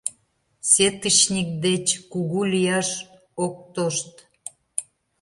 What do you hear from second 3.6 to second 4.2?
тошт.